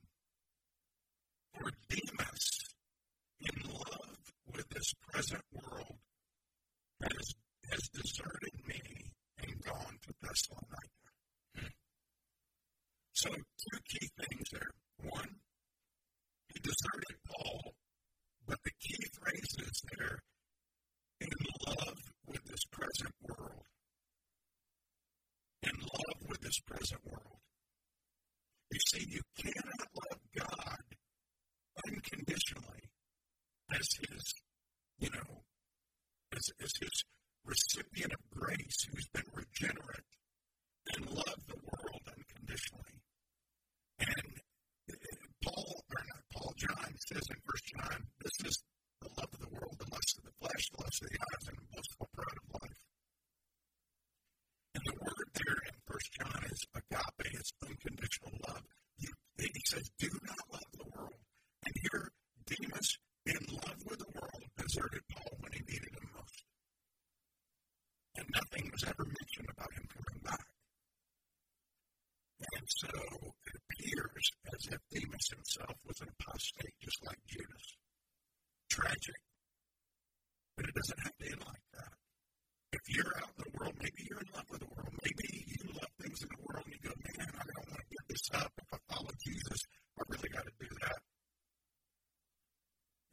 For 1.54 1.70
Demas, 1.88 2.74
in 3.40 3.70
love 3.70 4.18
with 4.54 4.68
this 4.70 4.92
present 5.12 5.42
world, 5.52 5.98
has, 7.02 7.34
has 7.70 7.88
deserted 7.90 8.54
me 8.66 8.80
and 9.38 9.62
gone 9.64 9.98
to 10.02 10.12
Thessalonica. 10.22 10.98
So, 13.18 13.30
two 13.30 13.80
key 13.88 14.08
things 14.14 14.46
there. 14.52 14.70
One, 15.10 15.42
he 16.54 16.60
deserted 16.60 17.18
Paul, 17.26 17.74
but 18.46 18.58
the 18.62 18.70
key 18.78 19.04
phrase 19.20 19.56
is 19.58 19.82
there 19.98 20.18
in 21.20 21.28
love 21.66 21.98
with 22.28 22.44
this 22.44 22.62
present 22.70 23.14
world. 23.28 23.64
In 25.64 25.74
love 25.80 26.28
with 26.28 26.40
this 26.42 26.60
present 26.60 27.00
world. 27.04 27.40
You 28.70 28.78
see, 28.86 29.04
you 29.08 29.22
cannot 29.36 29.88
love 29.96 30.20
God 30.38 30.84
unconditionally 31.88 32.84
as 33.72 33.88
his, 33.98 34.34
you 34.98 35.10
know, 35.10 35.42
as, 36.32 36.50
as 36.62 36.72
his 36.78 37.04
recipient 37.44 38.12
of 38.12 38.30
grace 38.30 38.86
who's 38.90 39.08
been 39.08 39.26
regenerate 39.32 40.12
and 40.94 41.10
love 41.10 41.40
the 41.48 41.58
world 41.64 42.02
unconditionally. 42.06 43.02
And 44.00 44.30
uh, 44.90 44.94
Paul, 45.44 45.82
or 45.90 46.02
not 46.06 46.22
Paul, 46.32 46.52
John 46.56 46.92
says 47.08 47.24
in 47.30 47.36
First 47.44 47.64
John, 47.74 47.98
this 48.22 48.36
is 48.46 48.62
the 49.00 49.08
love 49.16 49.32
of 49.32 49.40
the 49.40 49.52
world, 49.54 49.76
the 49.78 49.90
lust 49.90 50.18
of 50.18 50.24
the 50.24 50.36
flesh, 50.38 50.64
the 50.70 50.82
lust 50.82 51.02
of 51.02 51.08
the 51.08 51.18
eyes, 51.18 51.44
and 51.48 51.56
the 51.58 51.68
boastful 51.74 52.08
pride 52.12 52.38
of 52.38 52.62
life. 52.62 52.80
And 54.74 54.84
the 54.86 54.98
word 55.02 55.28
there 55.34 55.60
in 55.66 55.76
First 55.86 56.08
John 56.14 56.40
is 56.46 56.62
agape, 56.74 57.34
it's 57.34 57.52
unconditional 57.66 58.34
love. 58.46 58.62
You, 58.98 59.10
he 59.38 59.62
says, 59.66 59.90
do 59.98 60.10
not 60.22 60.44
love 60.52 60.70
the 60.78 60.88
world. 60.94 61.18
And 61.66 61.74
here, 61.90 62.12
Demas, 62.46 62.98
in 63.26 63.40
love 63.50 63.80
with 63.84 63.98
the 63.98 64.12
world, 64.14 64.42
deserted 64.56 65.02
Paul 65.10 65.34
when 65.40 65.52
he 65.52 65.62
needed 65.66 65.90
him 65.98 66.08
most. 66.14 66.44
And 68.16 68.26
nothing 68.34 68.70
was 68.70 68.84
ever 68.86 69.04
mentioned 69.04 69.50
about 69.50 69.74
him 69.74 69.86
coming 69.90 70.22
back. 70.22 70.46
And 72.54 72.57
so 72.68 72.88
it 72.88 73.54
appears 73.56 74.24
as 74.52 74.62
if 74.68 74.80
Demas 74.92 75.28
himself 75.32 75.76
was 75.88 76.00
an 76.00 76.12
apostate, 76.12 76.76
just 76.84 77.00
like 77.06 77.18
Judas. 77.26 77.66
Tragic. 78.68 79.20
But 80.56 80.68
it 80.68 80.74
doesn't 80.74 81.02
have 81.02 81.16
to 81.16 81.26
end 81.32 81.42
like 81.48 81.66
that. 81.72 81.92
If 82.76 82.84
you're 82.92 83.14
out 83.16 83.32
in 83.32 83.40
the 83.48 83.52
world, 83.56 83.74
maybe 83.80 84.04
you're 84.04 84.20
in 84.20 84.30
love 84.36 84.48
with 84.52 84.60
the 84.60 84.72
world. 84.76 84.92
Maybe 85.00 85.28
you 85.48 85.72
love 85.72 85.92
things 85.96 86.20
in 86.20 86.28
the 86.28 86.44
world 86.44 86.68
and 86.68 86.74
you 86.76 86.82
go, 86.84 86.94
man, 87.00 87.30
I 87.32 87.44
don't 87.48 87.68
want 87.72 87.80
to 87.80 87.88
give 87.88 88.06
this 88.12 88.26
up. 88.36 88.52
If 88.60 88.68
I 88.76 88.78
follow 88.92 89.14
Jesus, 89.24 89.60
I 89.96 90.02
really 90.12 90.28
got 90.28 90.44
to 90.44 90.54
do 90.60 90.68
that. 90.84 91.00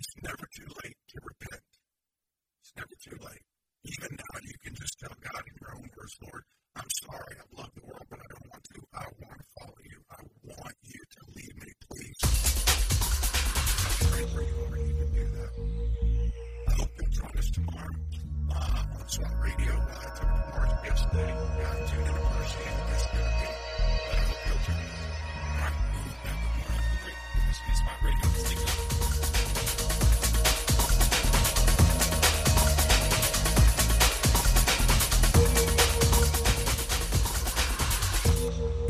It's 0.04 0.16
never 0.20 0.46
too 0.52 0.70
late 0.84 1.00
to 1.00 1.18
repent. 1.24 1.64
It's 2.60 2.74
never 2.76 2.96
too 3.00 3.18
late. 3.24 3.46
Even 3.86 4.12
now, 4.12 4.36
you 4.44 4.58
can 4.66 4.76
just 4.76 5.00
tell 5.00 5.16
God 5.24 5.44
in 5.46 5.56
your 5.62 5.72
own 5.78 5.88
words, 5.96 6.16
Lord, 6.26 6.44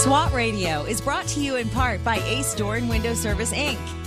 SWAT 0.00 0.32
Radio 0.32 0.84
is 0.84 0.98
brought 0.98 1.26
to 1.26 1.40
you 1.40 1.56
in 1.56 1.68
part 1.68 2.02
by 2.02 2.16
Ace 2.20 2.54
Door 2.54 2.76
and 2.76 2.88
Window 2.88 3.12
Service 3.12 3.52
Inc. 3.52 3.99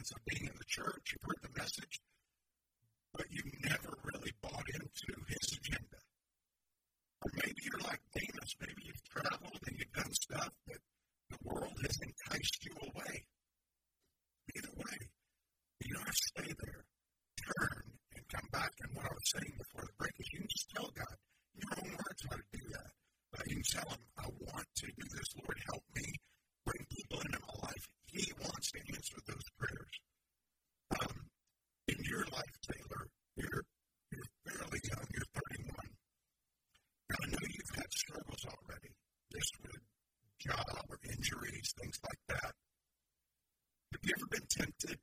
And 0.00 0.06
so 0.06 0.16
they 0.32 0.39
injuries, 41.12 41.74
things 41.78 41.98
like 42.08 42.18
that. 42.28 42.52
Have 43.92 44.00
you 44.02 44.12
ever 44.16 44.26
been 44.26 44.46
tempted 44.48 44.98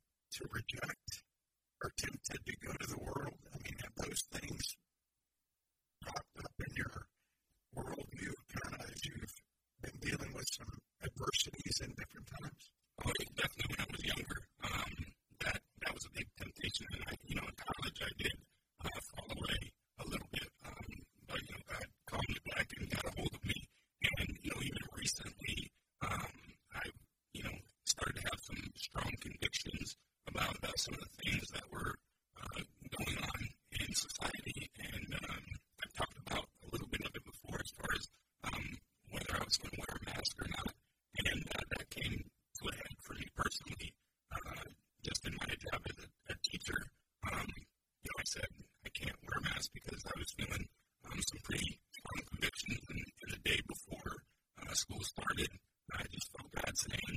because 49.88 50.04
I 50.04 50.20
was 50.20 50.32
feeling 50.36 50.66
um, 51.08 51.16
some 51.16 51.42
pretty 51.48 51.80
strong 51.96 52.20
convictions. 52.36 52.84
And, 52.92 53.02
and 53.24 53.30
the 53.32 53.42
day 53.48 53.60
before 53.64 54.12
uh, 54.60 54.74
school 54.76 55.00
started, 55.00 55.48
I 55.96 56.04
just 56.12 56.28
felt 56.36 56.52
God 56.52 56.76
saying, 56.76 57.16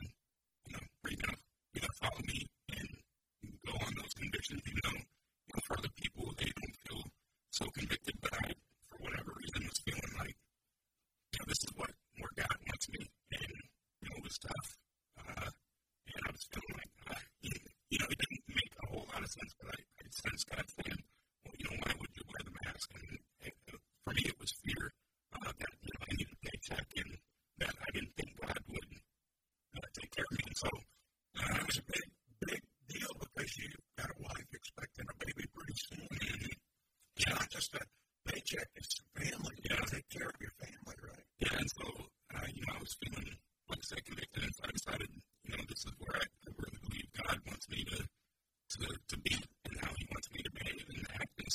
you 0.71 0.73
know, 0.79 0.85
right 1.03 1.21
now, 1.27 1.35
you 1.75 1.81
know, 1.83 1.93
follow 1.99 2.23
me 2.31 2.47
and 2.79 2.87
go 3.66 3.75
on 3.75 3.93
those 3.99 4.14
convictions, 4.14 4.62
even 4.71 4.83
though, 4.87 5.03
you 5.03 5.53
know, 5.59 5.62
for 5.66 5.83
other 5.83 5.95
people, 5.99 6.31
they 6.39 6.47
don't 6.47 6.79
feel 6.87 7.03
so 7.51 7.66
convicted. 7.75 8.14
But 8.23 8.39
I, 8.39 8.55
for 8.87 8.99
whatever 9.03 9.35
reason, 9.35 9.66
was 9.66 9.83
feeling 9.83 10.14
like, 10.23 10.37
you 11.35 11.37
know, 11.43 11.47
this 11.51 11.62
is 11.66 11.73
what 11.75 11.91
where 12.23 12.35
God 12.39 12.55
wants 12.71 12.87
me. 12.95 13.03
And, 13.35 13.55
you 13.99 14.07
know, 14.07 14.16
it 14.23 14.27
was 14.31 14.39
tough. 14.39 14.68
Uh, 15.18 15.51
and 15.51 16.23
I 16.23 16.31
was 16.31 16.47
feeling 16.55 16.75
like, 16.79 16.95
uh, 17.18 17.25
you 17.91 17.99
know, 17.99 18.07
it 18.14 18.18
didn't 18.23 18.47
make 18.55 18.73
a 18.79 18.87
whole 18.95 19.07
lot 19.11 19.27
of 19.27 19.31
sense, 19.31 19.53
but 19.59 19.75
I, 19.75 19.79
I 19.83 20.05
sensed 20.14 20.47
God's 20.55 20.75
plan 20.79 20.99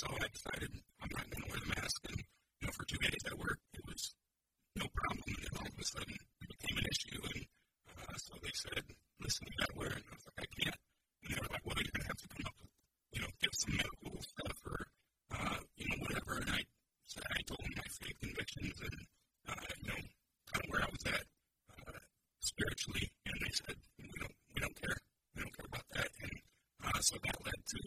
so 0.05 0.13
I 0.21 0.29
decided 0.29 0.69
I'm 1.01 1.09
not 1.17 1.25
going 1.33 1.41
to 1.41 1.49
wear 1.49 1.61
the 1.65 1.73
mask. 1.81 1.97
And 2.13 2.21
you 2.61 2.63
know, 2.69 2.73
for 2.77 2.85
two 2.85 3.01
days 3.01 3.25
at 3.25 3.37
work, 3.41 3.57
it 3.73 3.81
was 3.89 4.13
no 4.77 4.85
problem. 4.93 5.25
And 5.25 5.41
then 5.41 5.53
all 5.57 5.65
of 5.65 5.81
a 5.81 5.85
sudden, 5.85 6.13
it 6.13 6.49
became 6.53 6.77
an 6.77 6.87
issue. 6.93 7.17
And 7.25 7.41
uh, 7.89 8.17
so 8.21 8.37
they 8.37 8.53
said, 8.53 8.85
"Listen, 9.17 9.49
you 9.49 9.57
got 9.57 9.73
to 9.73 9.77
wear 9.81 9.89
it." 9.97 10.05
And 10.05 10.09
I 10.09 10.13
was 10.13 10.25
like, 10.29 10.45
"I 10.45 10.49
can't." 10.61 10.79
And 11.25 11.27
they 11.33 11.39
were 11.41 11.51
like, 11.57 11.65
"Well, 11.65 11.79
you're 11.81 11.89
going 11.89 12.05
to 12.05 12.11
have 12.13 12.21
to 12.21 12.29
come 12.29 12.45
up 12.45 12.57
with, 12.61 12.73
you 13.17 13.21
know, 13.25 13.31
get 13.41 13.53
some 13.57 13.73
medical 13.81 14.13
stuff 14.21 14.57
or 14.69 14.79
uh, 15.33 15.59
you 15.73 15.85
know, 15.89 15.99
whatever." 16.05 16.33
And 16.45 16.49
I 16.53 16.61
said, 17.09 17.25
I 17.33 17.41
told 17.49 17.61
them 17.65 17.73
my 17.73 17.89
faith 17.97 18.17
convictions 18.21 18.77
and 18.85 18.97
uh, 19.49 19.69
you 19.81 19.89
know, 19.89 20.01
kind 20.53 20.61
of 20.61 20.67
where 20.69 20.83
I 20.85 20.89
was 20.93 21.03
at 21.09 21.25
uh, 21.81 21.97
spiritually, 22.45 23.09
and 23.25 23.37
they 23.41 23.53
said, 23.57 23.75
"We 23.97 24.13
don't, 24.21 24.37
we 24.53 24.57
don't 24.61 24.77
care, 24.77 24.97
we 25.33 25.41
don't 25.41 25.55
care 25.57 25.69
about 25.73 25.87
that." 25.97 26.09
And 26.21 26.35
uh, 26.85 27.01
so 27.01 27.17
that 27.25 27.41
led 27.41 27.57
to 27.57 27.81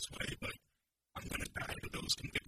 this 0.00 0.18
way, 0.18 0.36
but 0.40 0.50
I'm 1.16 1.28
going 1.28 1.42
to 1.42 1.50
die 1.60 1.74
to 1.74 1.88
those 1.92 2.14
conditions. 2.14 2.39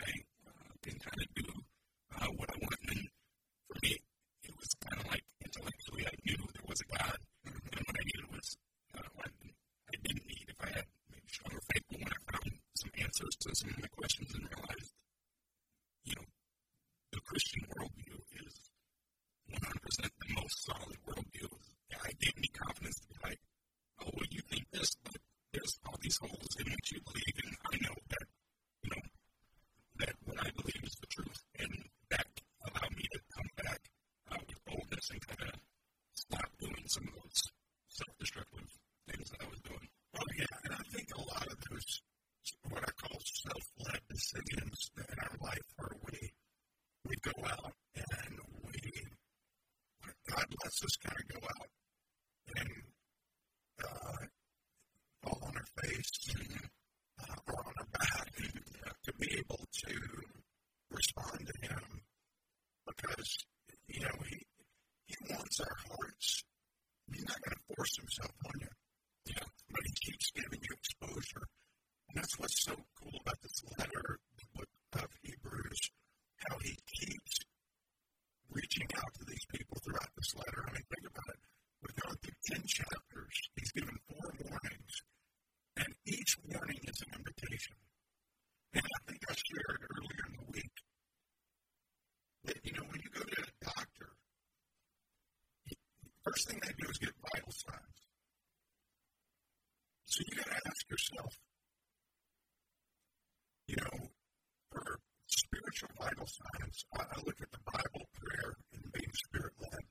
saying, 0.00 0.21
lets 50.72 50.84
us 50.84 50.96
kind 50.96 51.16
of 51.20 51.28
go 51.28 51.46
out. 51.46 51.71
yourself. 100.92 101.32
You 103.66 103.76
know, 103.80 104.12
for 104.68 105.00
spiritual 105.24 105.88
vital 105.96 106.28
signs, 106.28 106.84
I, 106.92 107.00
I 107.00 107.18
look 107.24 107.40
at 107.40 107.48
the 107.48 107.64
Bible, 107.64 108.04
prayer, 108.12 108.52
and 108.76 108.92
being 108.92 109.14
spirit 109.24 109.56
led. 109.56 109.84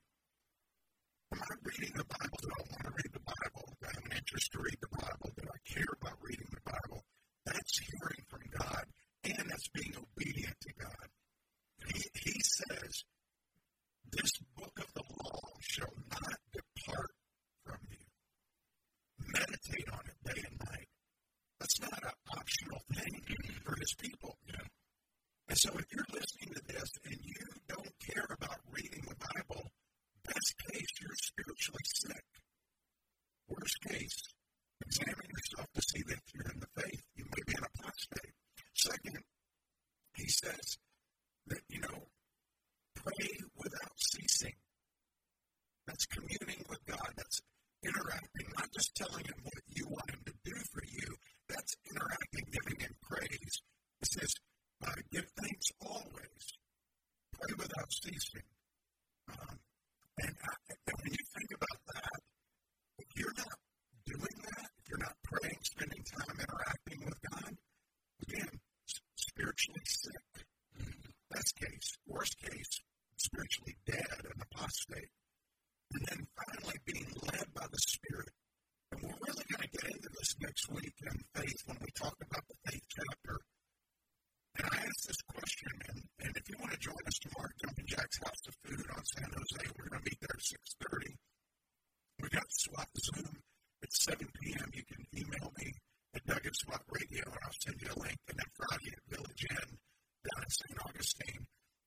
I'm 1.34 1.39
not 1.41 1.58
reading 1.66 1.93
the 1.97 2.06
Bible 2.06 2.38
that 2.38 2.54
I 2.54 2.64
want 2.70 2.86
to 2.86 2.93
read 3.02 3.14
the 3.18 3.26
Bible, 3.26 3.66
that 3.82 3.89
I 3.89 3.93
have 3.97 4.06
an 4.12 4.18
interest 4.22 4.52
to 4.54 4.60
read 4.62 4.78
the 4.78 4.93
Bible, 4.93 5.30
that 5.34 5.49
I 5.49 5.58
care 5.66 5.93
about 5.97 6.22
reading 6.22 6.52
the 6.54 6.66
Bible. 6.70 7.02
That's 7.49 7.80
hearing 7.82 8.24
from 8.30 8.45
God, 8.54 8.86
and 9.26 9.49
that's 9.49 9.70
being 9.74 9.95
obedient 9.97 10.58
to 10.62 10.72
God. 10.78 11.08
He, 11.89 12.04
he 12.14 12.38
says, 12.45 12.93
This 14.12 14.34
book 14.54 14.76
of 14.78 14.93
the 14.93 15.06
law 15.24 15.41
shall 15.62 15.95
not 16.14 16.38
depart 16.54 17.12
from 17.66 17.82
you. 17.89 18.06
Meditate 19.34 19.89
on 19.93 20.01
not 21.82 22.03
an 22.03 22.17
optional 22.38 22.82
thing 22.93 23.21
for 23.65 23.75
his 23.75 23.93
people. 23.97 24.38
Yeah. 24.47 24.65
And 25.49 25.57
so 25.57 25.69
if 25.75 25.86
you're 25.91 26.13
listening 26.13 26.53
to 26.55 26.61
this 26.67 26.89
and 27.03 27.17
you 27.21 27.43
don't 27.67 27.93
care 27.99 28.27
about 28.29 28.59
reading 28.71 29.03
the 29.03 29.19
Bible, 29.19 29.67
best 30.23 30.53
case, 30.69 30.91
you're 31.01 31.19
spiritually 31.19 31.86
sick. 31.86 32.25
Worst 33.49 33.77
case, 33.89 34.21
examine 34.86 35.27
yourself 35.27 35.67
to 35.73 35.82
see 35.82 36.03
that 36.07 36.21
you're 36.34 36.51
in 36.53 36.59
the 36.61 36.82
faith. 36.82 37.01
You 37.15 37.25
may 37.25 37.43
be 37.45 37.55
an 37.57 37.67
apostate. 37.67 38.34
Second, 38.75 39.19
he 40.15 40.27
says 40.29 40.77
that, 41.47 41.61
you 41.67 41.82
know, 41.82 42.07
pray 42.95 43.27
without 43.57 43.97
ceasing. 43.97 44.55
That's 45.88 46.05
communing 46.05 46.63
with 46.69 46.79
God. 46.86 47.11
That's 47.17 47.41
interacting, 47.84 48.47
not 48.57 48.71
just 48.71 48.95
telling 48.95 49.25
him 49.25 49.39
what 49.43 49.61
you 49.67 49.86
want 49.89 50.11
him 50.11 50.23
to 50.27 50.34
do 50.45 50.55
for 50.71 50.84
you, 50.88 51.07
that's 51.52 51.76
interacting, 51.91 52.47
giving 52.47 52.80
Him 52.80 52.95
praise. 53.04 53.56
It 54.02 54.08
says, 54.08 54.32
uh, 54.88 54.95
give 55.12 55.28
thanks 55.36 55.68
always, 55.84 56.43
pray 57.36 57.54
without 57.60 57.91
ceasing. 57.91 58.47
Um, 59.30 59.60
and, 60.24 60.32
I, 60.32 60.54
and 60.72 60.95
when 60.95 61.12
you 61.12 61.24
think 61.36 61.52
about 61.52 61.80
that, 61.91 62.20
if 63.04 63.10
you're 63.20 63.38
not 63.38 63.58
doing 64.08 64.38
that, 64.47 64.68
if 64.80 64.86
you're 64.89 65.06
not 65.06 65.18
praying, 65.28 65.60
spending 65.64 66.04
time 66.08 66.36
interacting 66.39 66.99
with 67.04 67.20
God, 67.30 67.54
again, 68.24 68.54
spiritually 69.16 69.86
sick. 69.86 70.45
Best 71.30 71.56
case, 71.56 71.89
worst 72.08 72.36
case, 72.39 72.80
spiritually 73.18 73.76
dead 73.86 74.20
and 74.24 74.43
apostate. 74.52 75.12
And 75.93 76.02
then 76.08 76.28
finally, 76.36 76.80
being 76.86 77.08
led 77.24 77.54
by 77.54 77.68
the 77.72 77.80
Spirit 77.80 78.32
and 78.91 78.99
we're 79.03 79.23
really 79.23 79.47
going 79.47 79.63
to 79.63 79.71
get 79.71 79.87
into 79.87 80.11
this 80.11 80.35
next 80.43 80.67
week 80.71 80.95
in 80.99 81.15
faith 81.31 81.59
when 81.65 81.79
we 81.79 81.87
talk 81.95 82.15
about 82.19 82.43
the 82.47 82.57
faith 82.67 82.83
chapter. 82.91 83.39
And 84.59 84.67
I 84.67 84.77
asked 84.83 85.07
this 85.07 85.23
question, 85.31 85.71
and, 85.87 85.99
and 86.27 86.33
if 86.35 86.43
you 86.51 86.59
want 86.59 86.75
to 86.75 86.83
join 86.83 86.99
us 87.07 87.19
tomorrow 87.23 87.47
at 87.47 87.61
Jumping 87.63 87.87
Jack's 87.87 88.19
House 88.19 88.43
of 88.51 88.55
Food 88.67 88.83
on 88.91 89.03
San 89.15 89.31
Jose, 89.31 89.63
we're 89.79 89.87
going 89.87 90.03
to 90.03 90.07
meet 90.11 90.19
there 90.19 90.35
at 90.35 90.43
6.30. 90.43 91.15
We 92.19 92.27
got 92.35 92.43
the 92.43 92.59
SWAT 92.67 92.91
Zoom 92.99 93.31
at 93.79 93.91
7 93.95 94.27
p.m. 94.27 94.69
You 94.75 94.83
can 94.83 95.01
email 95.15 95.47
me 95.55 95.71
at 96.11 96.27
Doug 96.27 96.43
at 96.43 96.55
SWAT 96.59 96.83
Radio, 96.91 97.23
and 97.31 97.41
I'll 97.47 97.61
send 97.63 97.79
you 97.79 97.95
a 97.95 97.97
link. 98.03 98.19
And 98.27 98.35
then 98.35 98.51
Friday 98.59 98.91
at 98.91 99.07
Village 99.07 99.43
Inn 99.55 99.69
down 99.71 100.39
in 100.43 100.51
St. 100.51 100.79
Augustine. 100.83 101.43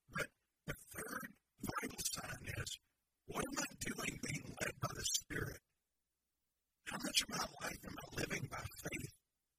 But 0.09 0.28
the 0.72 0.76
third 0.96 1.28
vital 1.68 2.02
sign 2.16 2.42
is, 2.64 2.70
what 3.28 3.44
am 3.44 3.61
I 3.61 3.68
doing 3.92 4.14
being 4.24 4.48
led 4.57 4.74
by 4.80 4.92
the 4.96 5.05
Spirit? 5.05 5.61
How 6.87 6.99
much 7.03 7.22
of 7.22 7.28
my 7.30 7.45
life 7.62 7.78
am 7.87 7.97
I 7.99 8.16
living 8.20 8.49
by 8.51 8.59
faith 8.59 9.12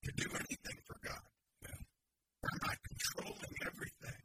to 0.04 0.12
do 0.16 0.30
anything 0.30 0.78
for 0.86 0.98
God? 1.04 1.26
Or 2.44 2.50
am 2.54 2.70
I 2.70 2.76
controlling 2.88 3.56
everything? 3.66 4.25